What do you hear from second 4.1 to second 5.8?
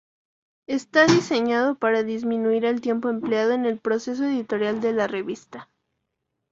editorial de la revista.